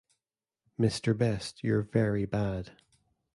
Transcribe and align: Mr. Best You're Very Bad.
Mr. 0.79 1.15
Best 1.15 1.63
You're 1.63 1.83
Very 1.83 2.25
Bad. 2.25 2.71